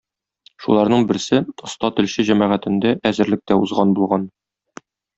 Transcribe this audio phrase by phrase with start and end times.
[0.63, 4.31] Шуларның берсе "Оста телче" җәмәгатендә әзерлек тә узган булган.